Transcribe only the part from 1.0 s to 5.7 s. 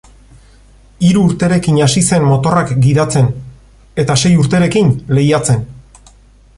Hiru urterekin hasi zen motorrak gidatzen; eta sei urterekin, lehiatzen.